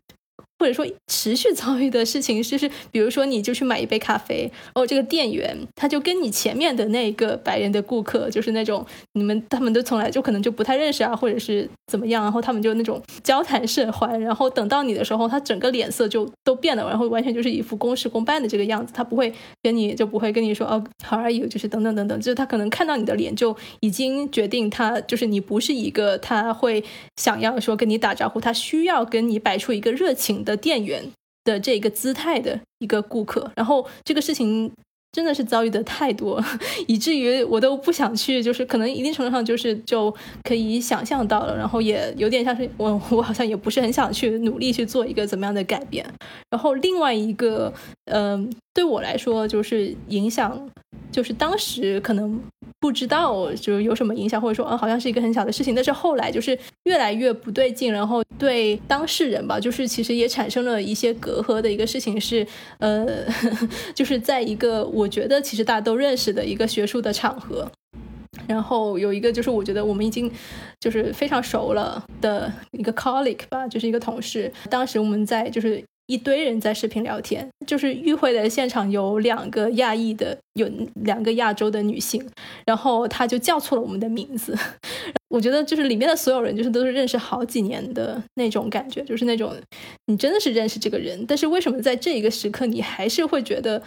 [0.64, 19.30] 或者说持续遭遇的事情，就是比如说，你就去买一杯咖啡，哦，这个店员他就跟你前面的那个白人的顾客，就是那种你们他们都从来就可能就不太认识啊，或者是怎么样，然后他们就那种交谈甚欢，然后等到你的时候，他整个脸色就都变了，然后完全就是一副公事公办的这个样子，他不会
[19.62, 21.46] 跟你就不会跟你说哦，How are you？
[21.46, 26.82] 就是等等等等，就是他可能看到你的脸就已经决定他就是你不是一个他会
[27.16, 30.44] 想要说跟你打招呼，他需要跟你摆出一个热情。
[30.44, 31.10] 的店员
[31.44, 34.72] 的这个姿态的一个顾客，然后这个事情
[35.14, 36.42] 真的是遭遇的太多，
[36.88, 46.04] 以至于我都不想去，就是可能一定程度上就是就可以想象到了，然后也有点像是我我好像也不是很想去努力去做一个怎么样的改变。
[46.50, 47.72] 然后另外一个，
[48.06, 50.68] 嗯，对我来说就是影响，
[51.12, 52.40] 就是当时可能。
[52.80, 62.46] 不知道就有什么影响，或者说，嗯，好像是一个很小的事情，但是后来就是越来越不对劲，然后对当事人吧，就是其实也产生了一些隔阂的一个事情是，
[62.80, 63.24] 呃，
[63.96, 67.70] 就是在一个我我觉得其实大家都认识的一个学术的场合，
[68.48, 70.32] 然后有一个就是我觉得我们已经
[70.80, 75.84] 就是非常熟了的一个 colleague 吧，就是一个同事，当时我们在就是。
[76.06, 82.22] 一堆人在视频聊天，就是与会的现场有两个亚裔的，有两个亚洲的女性，
[82.66, 84.54] 然后他就叫错了我们的名字。
[85.34, 89.56] 我觉得就是里面的所有人，就是都是认识好几年的那种感觉，就是那种
[90.04, 93.82] 你真的是认识这个人，但是为什么在这一个时刻，你还是会觉得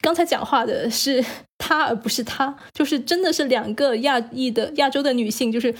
[0.00, 1.24] 刚才讲话的是
[1.58, 2.56] 他而不是他？
[2.72, 5.74] 就是真的是两个亚裔的亚洲的女性，就是。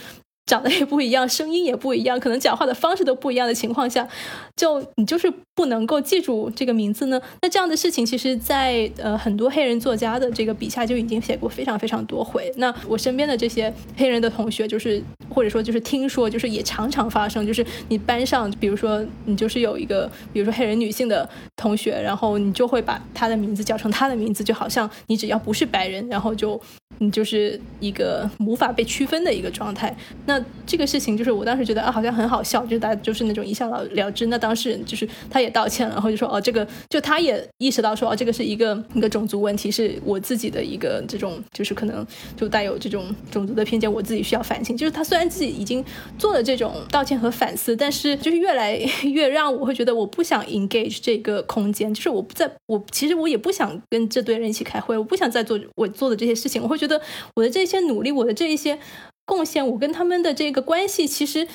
[0.49, 4.07] 长得也不一样，声音也不一样，可能讲话的方式都不一样的情况下，
[4.55, 7.21] 就你就是不能够记住这个名字呢？
[7.43, 12.51] 那这样的事情，其实，在呃很多黑人作家的这个笔下就已经写过非常非常多回。
[12.55, 26.59] 那我身边的这些黑人的同学，就是或者说就是听说，就是也常常发生，就是你班上，比如说你就是有一个，比如说黑人女性的同学，然后你就会把她的名字叫成她的名字，就好像你只要不是白人，然后就
[26.97, 29.95] 你就是一个无法被区分的一个状态。
[30.25, 34.27] 那这个事情就是我当时觉得啊，好像很好笑，就是大家就是那种一笑了了之。
[34.27, 42.05] 那当事人就是他也道歉了，然后就说哦，这个就他也意识到说哦，这个是一个一个种族问题，是我自己的一个这种就是可能
[42.37, 44.75] 就带有这种种族的偏见，我自己需要反省。
[44.77, 45.83] 就是他虽然自己已经
[46.17, 57.01] 做了这种道歉和反思，但是就是越来越让我会觉得我不想 engage 这个空间，就是我不在我其实我也不想跟这堆人一起开会，我不想再做我做的这些事情，我会觉得
[57.35, 58.77] 我的这些努力，我的这一些。
[59.29, 61.47] 贡献我跟他们的这个关系，其实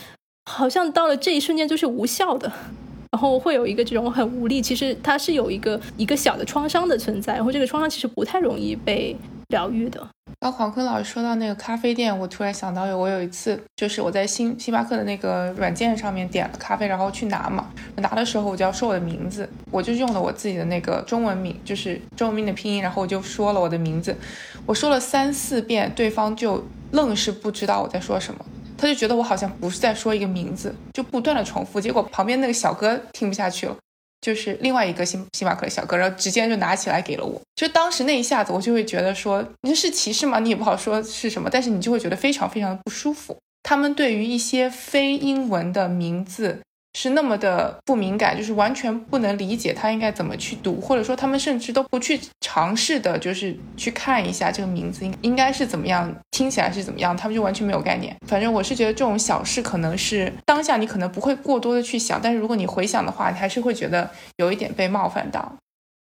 [0.49, 2.53] 好像到了这一瞬间就是无效的，
[3.11, 4.63] 然后会有一个这种很无力。
[4.63, 9.17] 其实它是有一个一个小的创伤的存在，然后这个创伤其实不太容易被
[9.49, 10.07] 疗愈的。
[10.39, 17.67] 刚黄坤老师说到那个咖啡店，我突然想到，我有一次就是我在星星巴克的那个软件上面点了咖啡，然后去拿嘛，
[17.97, 24.15] 拿的时候我就要说我的名字，我就用了我自己的那个中文名，就是中文名的拼音，然后我就说了我的名字，
[24.67, 26.65] 我说了三四遍，对方就。
[26.95, 28.45] 愣是不知道我在说什么，
[28.79, 31.81] 他就觉得我好像不是在说一个名字，就不断的重复。
[31.81, 33.77] 结果旁边那个小哥听不下去了，
[34.21, 37.41] 就是另外一个星星巴克的小哥，然后直接就拿起来给了我。
[37.57, 40.39] 就当时那一下子，我就会觉得说，你这是歧视吗？
[40.39, 43.37] 你也不好说是什么，但是你就会觉得非常非常的不舒服。
[43.63, 46.61] 他们对于一些非英文的名字。
[46.95, 58.17] 是那么的不敏感，就是完全不能理解他应该怎么去读，或者说他们甚至都不去尝试的，就是去看一下这个名字应应该是怎么样，听起来是怎么样，他们就完全没有概念。
[58.27, 65.57] 反正我是觉得这种小事可能是当下你可能不会过多的去想，但是如果你回想的话，你还是会觉得有一点被冒犯到。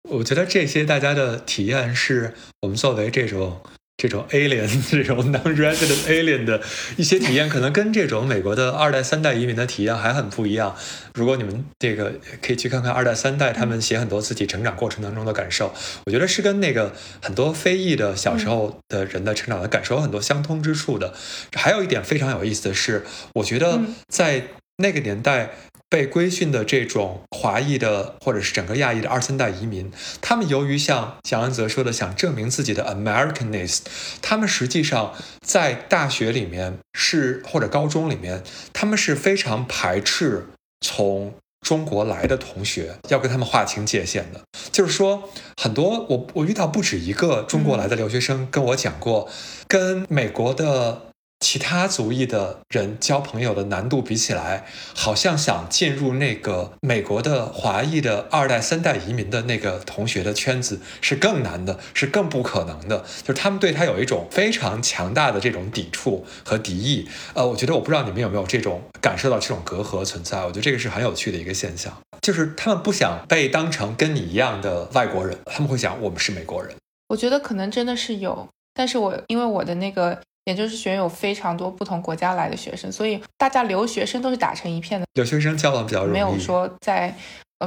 [0.09, 3.59] 我觉得这些大家的体验是我们作为这种。
[3.95, 6.61] 这种 alien 这种 non-resident alien 的
[6.97, 10.75] 一些体验，可能跟这种美国的二代、三代移民的体验还很不一样。
[11.13, 15.73] 如果你们这个可以去看看二代、三代，他们写很多自己成长过程当中的感受，
[16.05, 21.13] 我觉得是跟那个很多非裔的小时候的人的成长的感受有很多相通之处的。
[21.53, 23.03] 还有一点非常有意思的是，
[23.35, 24.43] 我觉得在
[24.77, 25.51] 那个年代。
[25.93, 29.91] 被规训的这种华裔的，或者是整个亚裔的二三代移民，
[30.21, 33.81] 他们由于像蒋安泽说的，想证明自己的 Americanness，
[34.19, 38.41] 他们实际上在大学里面是或者高中里面，
[38.73, 40.47] 他们是非常排斥
[40.81, 44.41] 从中国来的同学，要跟他们划清界限的。
[44.71, 45.29] 就是说，
[45.61, 49.29] 很多我我遇到不止一个中国来的留学生跟我讲过，
[49.67, 51.12] 跟美国的。
[51.43, 54.65] 其他族裔的人交朋友的难度比起来，
[54.95, 62.99] 好像想进入那个美国的华裔的二代、三代移民的那个同学的圈子是更难的，是更不可能的。
[63.23, 67.09] 就是他们对他有一种非常强大的这种抵触和敌意。
[67.33, 70.45] 呃，我觉得我不知道你们有没有这种感受到这种隔阂存在。
[70.45, 76.73] 我觉得这个是很有趣的一个现象，就是他们不想被当成跟你一样的外国人，他们会想我们是美国人。
[77.09, 80.17] 我觉得可能真的是有，但是我因为我的那个。
[80.45, 85.05] 研究生学院有非常多不同国家来的学生，所以大家留学生都是打成一片的。
[85.13, 87.13] 留学生交往比较容易，没有说在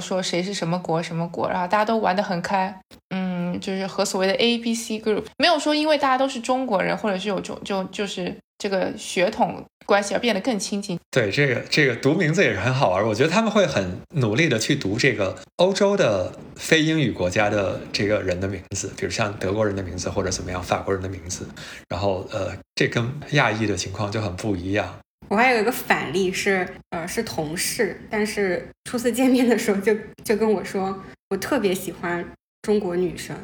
[0.01, 2.79] 说谁是什么国什么国，然后大家都玩得很开。
[3.11, 9.65] 嗯，就是和所谓的 A B C group 没有说因为大家都是中国人，或者是有中就就是这个血统。
[9.87, 10.99] 关系而变得更亲近。
[11.11, 21.49] 对这个这个读名字也是很好玩，我觉得他们会很努力的去读这个欧洲的非英语国家的这个人的名字，比如像德国人的名字或者怎么样，法国人的名字。
[21.89, 24.99] 然后呃，这跟亚裔的情况就很不一样。
[25.29, 32.25] 我还有一个反例是，呃，是同事，但是初次见面的时候就就跟我说，我特别喜欢
[32.63, 33.35] 中国女生。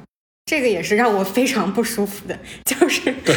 [0.45, 3.35] 这个也是让我非常不舒服的，就是对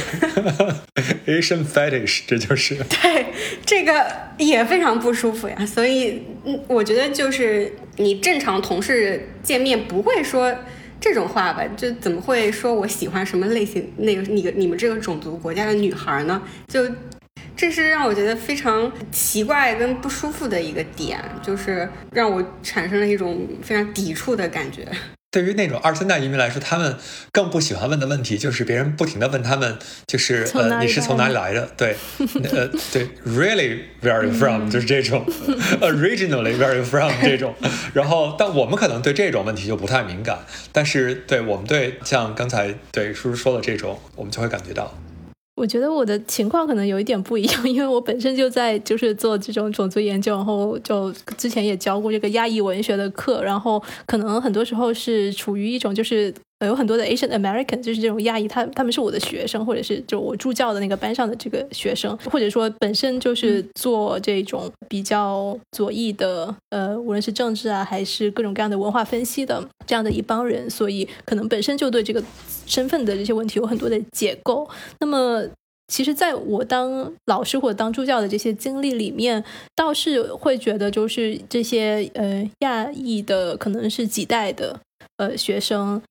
[1.42, 3.28] Asian fetish，这就是 对
[3.66, 4.06] 这个
[4.38, 5.66] 也非常不舒服呀。
[5.66, 10.54] 所以，嗯，我觉得就是你正常同事见面不会说
[11.00, 11.64] 这种话吧？
[11.78, 16.42] 就怎么会说我喜欢什么类型那个你你们这个种族国家的女孩呢？
[16.68, 16.86] 就
[17.56, 24.86] 这是让我觉得非常奇怪跟不舒服的一个点，就是让我产生了一种非常抵触的感觉。
[25.36, 26.96] 对于那种二三代移民来说，他们
[27.34, 29.78] 更不喜欢问的问题就是别人不停的问他们，
[30.08, 31.68] 就是呃你是从哪里来的？
[31.76, 31.98] 对，
[32.54, 34.70] 呃对，Really where are you from？
[34.72, 35.26] 就是这种，
[35.82, 37.12] Originally where are you from？
[37.22, 37.54] 这种。
[37.94, 40.40] 然后，但我们可能对这种问题就不太敏感，
[40.72, 44.98] 但是对我们对像刚才对叔叔说的这种，我们就会感觉到。
[45.56, 56.34] 我觉得我的情况可能有一点不一样， 因为我本身就在就是做这种种族研究，然后就之前也教过这个亚裔文学的课，然后可能很多时候是处于一种就是
[56.66, 72.24] 有很多的 Asian American，就是这种亚裔，他他们是我的学生，或者是就我助教的那个班上的这个学生，或者说本身就是做这种比较左翼的，呃，无论是政治啊还是各种各样的文化分析的这样的一帮人，所以可能本身就对这个
[72.66, 75.44] 身份的这些问题有很多的解构，那么。
[75.88, 79.44] 其实，在我当老师或者当助教的这些经历里面，
[79.76, 84.80] 倒是会觉得，就是这些呃亚裔的，可能是几代的
[85.18, 86.02] 呃学生。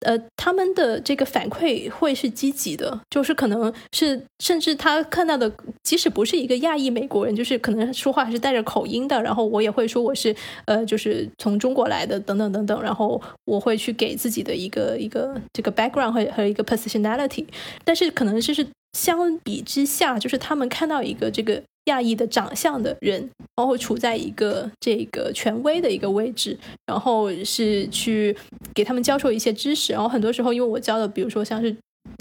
[0.00, 5.50] 呃，他们的这个反馈会是积极的，就是可能是甚至他看到的，
[5.82, 10.34] 即使不是一个亚裔美国人，就是可能说话是带着口音的，然后我也会说我是
[10.66, 17.46] 呃，就是从中国来的，等等等等，然后我会去给自己的一个一个这个 background 和和一个 positionality，
[17.84, 21.62] 但是可能就是相比之下，就是他们看到一个这个。
[21.86, 26.56] 亚裔的长相的人，然后处在一个这个权威的一个位置，
[26.86, 28.36] 然后是去
[28.74, 31.74] 给他们教授一些知识，然后很多时候，因为我教的，比如说像是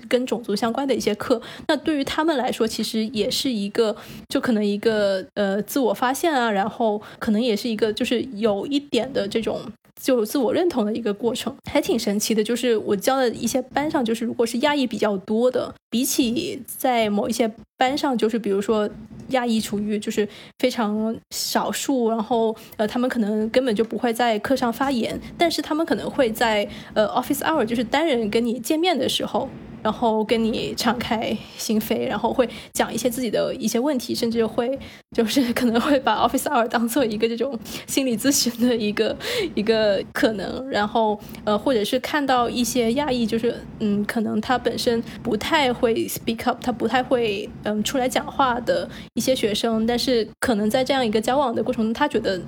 [0.08, 3.96] 跟种族相关的一些课，那对于他们来说，其实也是一个，
[4.30, 9.62] 就可能一个呃自我发现啊，然后可能也是一个就是有一点的这种。
[10.02, 12.44] 就自我认同的一个过程，还挺神奇的。
[12.44, 18.90] 就是我教的一些班上，就是如果是亚裔比较多的，比起在某一些班上，就是比如说
[19.30, 20.28] 亚裔处于就是
[20.60, 29.50] 非常少数，然后呃，他们可能根本就不会在课上发言，但是他们可能会在呃 office hour，就是单人跟你见面的时候。
[29.84, 34.80] 然后跟你敞开心扉，然后会讲一些自己的一些问题，甚至会
[35.16, 37.58] 就是可能会把 Office Hour 当做一个这种
[37.88, 39.16] 心理咨询的一个
[39.54, 40.70] 一个可能。
[40.70, 52.42] 然后呃，或者是看到一些亚裔，就是嗯，可能他本身不太会 speak up，他不太会嗯出来讲话的一些学生，但是可能在这样一个交往的过程中，他觉得。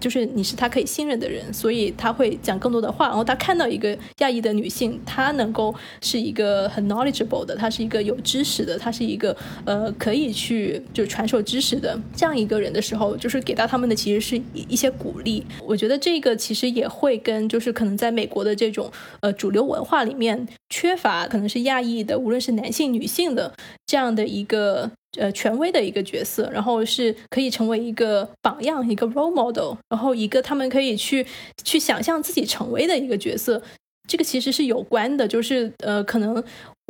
[0.00, 3.08] 就是你是他可以信任的人，所以他会讲更多的话。
[3.08, 9.36] 然后他看到一个亚裔的女性，她能够是一个很 knowledgeable 的，她是一个有知识的，她是一个
[9.66, 15.44] 呃可以去就传授知识的这样一个人的时候，就是给到他们的其实是一一些鼓励。
[15.62, 18.90] 我觉得这个其实也会跟就是可能在美国的这种
[19.20, 23.52] 呃主流文化里面缺乏可能是亚裔的，无论是男性女性的
[23.86, 24.90] 这样的一个。
[25.18, 31.26] 呃，权威的一个角色，然后是可以成为一个榜样，一个 role model，然后一个他们可以去
[31.64, 33.60] 去想象自己成为的一个角色。
[34.06, 36.40] 这个其实是有关的，就是呃，可能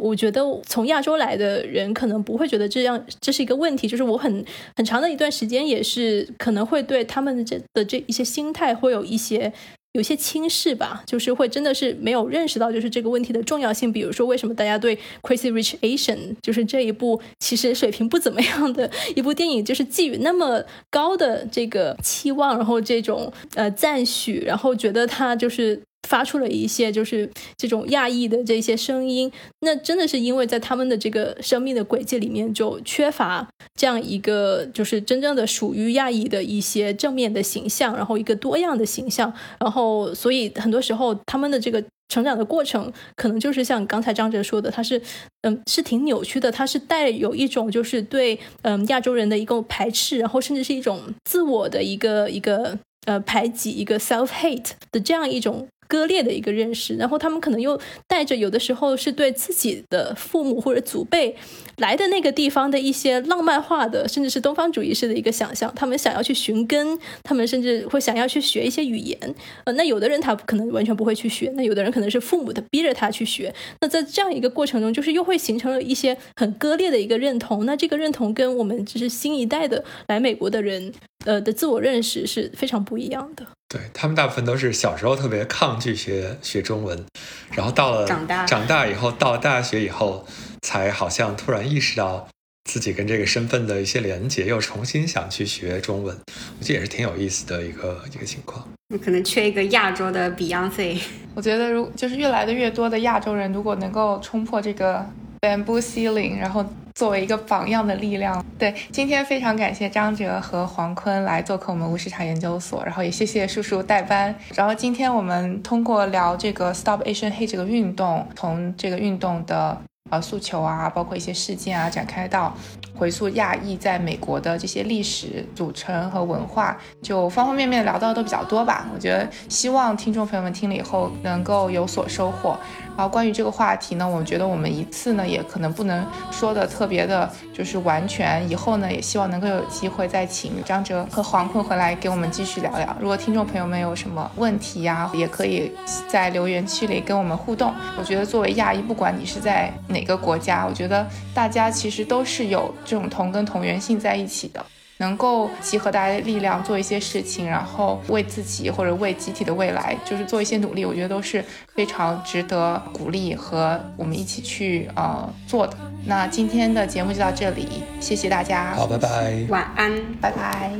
[0.00, 4.44] 我觉得从亚洲来的人可能不会觉得这样这是一个问题，就是我很
[4.76, 9.52] 很长的一段时间也是可能会对他们的这的这一些心态会有一些。
[9.92, 13.92] 有些轻视吧，就是会真的是没有认识到就是这个问题的重要性。
[13.92, 25.82] 比如说，为什么大家对《Crazy Rich Asian》就是这一部其实水平不怎么样的一部电影，就是寄予那么高的这个期望，然后这种呃赞许，然后觉得它就是。
[26.08, 29.30] 发出了一些就是这种亚裔的这些声音，
[29.60, 33.46] 那真的是因为在他们的这个生命的轨迹里面就缺乏
[33.76, 45.00] 这样一个就是真正的属于亚裔的一些正面的形象，然后一个多样的形象，然后所以很多时候他们的这个成长的过程可能就是像刚才张哲说的，他是
[45.42, 55.68] 嗯是挺扭曲的，他是带有一种就是对嗯亚洲人的一个排斥，然后甚至是一种自我的一个一个呃排挤，一个 self hate 的这样一种。
[55.90, 61.34] 割裂的一个认识，然后他们可能又带着有的时候是对自己的父母或者祖辈
[61.78, 65.74] 来的那个地方的一些浪漫化的，甚至是东方主义式的一个想象。
[65.74, 69.18] 他们想要去寻根，他们甚至会想要去学一些语言。
[69.64, 73.52] 呃，那有的人他可能完全不会去学，那有的人可能是父母的逼着他去学。
[73.80, 77.66] 那在这样一个过程中，就是又会形成了一些很割裂的一个认同。
[77.66, 80.92] 那这个认同跟我们就是新一代的来美国的人，
[81.24, 83.44] 呃的自我认识是非常不一样的。
[83.72, 87.06] 对他们大部分都是小时候特别抗拒学学中文，
[87.52, 90.26] 然后到了长大长大以后，到了大学以后，
[90.62, 92.26] 才好像突然意识到
[92.64, 96.18] 自己跟这个身份的一些连结，又重新想去学中文。
[96.58, 98.66] 我觉得也是挺有意思的一个一个情况。
[98.88, 101.00] 你可能缺一个亚洲的 Beyonce。
[101.36, 105.06] 我觉得，如就是越来的越多的亚洲人，如果能够冲破这个
[105.40, 106.66] bamboo ceiling，然后。
[107.00, 114.34] 作为一个榜样的力量，对，今天非常感谢张哲和黄坤来做客我们无市场研究所，然后也谢谢叔叔代班。
[114.54, 119.80] 然后今天我们通过聊这个 Stop Asian Hate 这个运动，从这个运动的
[120.10, 122.54] 呃诉求啊，包括一些事件啊，展开到
[122.94, 128.86] 回溯亚裔在美国的这些历史组成和文化，就方方面面聊到的都比较多吧。
[128.94, 132.58] 我觉得希望听众朋友们听了以后能够有所收获。
[132.96, 138.48] 然后关于这个话题呢，我觉得我们一次呢也可能不能说的特别的，就是完全。
[138.48, 142.96] 以后呢，也希望能够有机会再请张哲和黄坤回来给我们继续聊聊。
[143.00, 145.72] 如果听众朋友们有什么问题呀，也可以
[146.08, 147.72] 在留言区里跟我们互动。
[147.98, 154.64] 我觉得作为亚裔，不管你是在哪个国家，我觉得大家其实都是有这种同根同源性在一起的。
[155.00, 161.42] 能够集合大家的力量做一些事情，然后为自己或者为集体的未来，就是做一些努力，我觉得都是
[161.74, 165.74] 非常值得鼓励和我们一起去呃做的。
[166.04, 169.90] 那今天的节目就到这里，谢谢大家，好，拜拜，晚安，
[170.20, 170.70] 拜拜。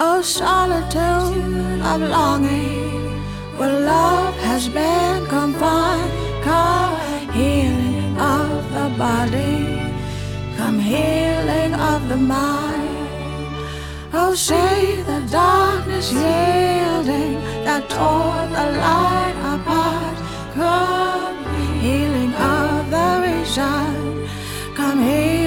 [0.00, 3.10] A solitude of longing
[3.58, 6.12] where love has been confined.
[6.44, 9.66] Come healing of the body,
[10.56, 13.08] come healing of the mind.
[14.12, 17.34] Oh, say the darkness yielding
[17.64, 20.16] that tore the light apart.
[20.54, 21.44] Come
[21.80, 24.28] healing of the reason,
[24.76, 25.37] come healing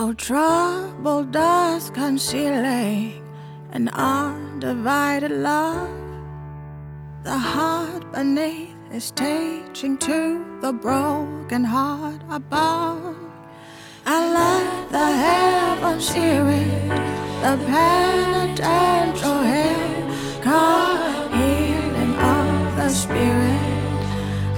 [0.00, 3.20] Oh, trouble dust concealing
[3.72, 5.90] an undivided love.
[7.24, 13.16] The heart beneath is teaching to the broken heart above.
[14.06, 16.88] And let the heavens hear it,
[17.42, 20.12] the penitential hymn.
[20.42, 23.60] Come healing of the spirit,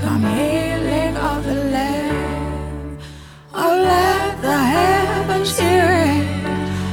[0.03, 2.99] come healing of the land.
[3.55, 5.00] Oh, let the heavens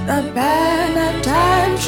[0.07, 1.85] the band that times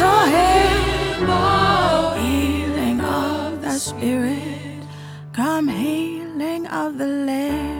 [2.19, 4.83] healing of the spirit,
[5.31, 7.78] come healing of the land.